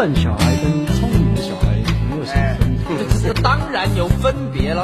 [0.00, 1.76] 笨小孩跟聪明的小孩
[2.08, 2.40] 没有什么
[2.88, 3.22] 分别。
[3.22, 4.82] 这当然有分别了。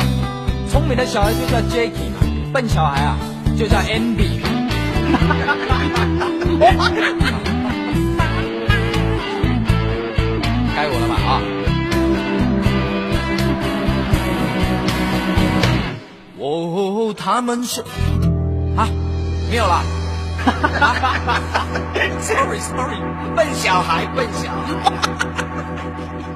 [0.68, 2.20] 聪明的小孩就叫 Jacky 嘛，
[2.52, 3.16] 笨小孩啊
[3.56, 4.42] 就叫 Andy。
[10.76, 11.40] 该我了吧啊！
[16.38, 17.80] 哦，他们是
[18.76, 18.86] 啊，
[19.50, 19.82] 没有了。
[22.20, 23.00] Sorry Sorry，
[23.34, 26.35] 笨小孩，笨小孩。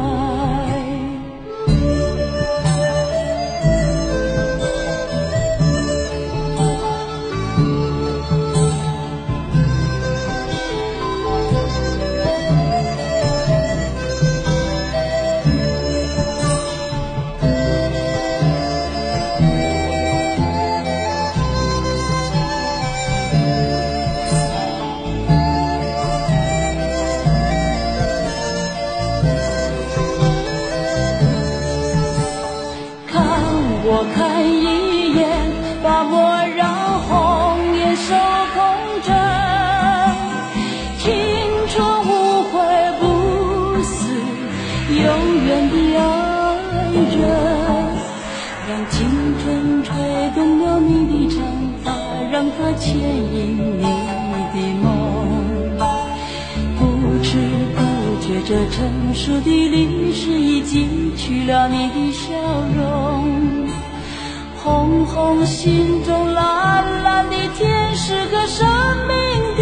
[52.41, 54.89] 让它牵引你的梦。
[56.75, 56.81] 不
[57.21, 57.37] 知
[57.75, 57.79] 不
[58.19, 62.33] 觉，这成熟的历史已记取了你的笑
[62.75, 63.67] 容。
[64.57, 68.67] 红红心中，蓝蓝的天，是个生
[69.07, 69.15] 命
[69.55, 69.61] 的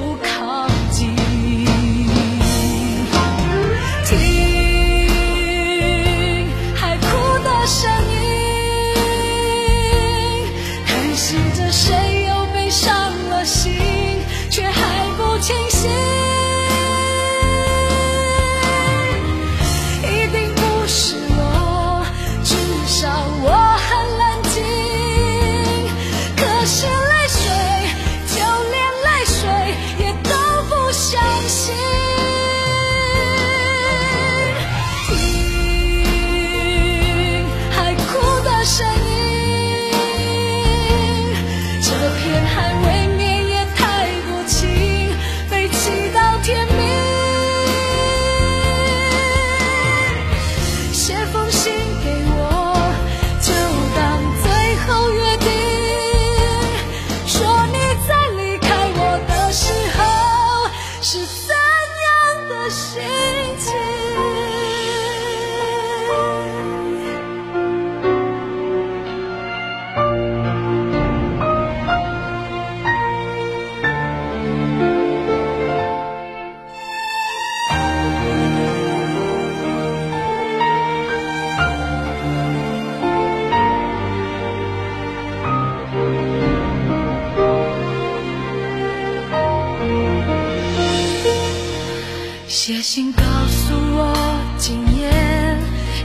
[92.63, 94.13] 写信告诉我，
[94.55, 95.09] 今夜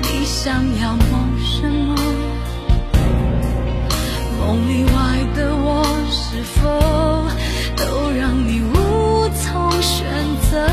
[0.00, 1.94] 你想要梦什么？
[4.40, 6.64] 梦里外的我，是否
[7.76, 10.06] 都让你无从选
[10.50, 10.66] 择？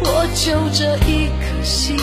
[0.00, 1.94] 我就这一颗心，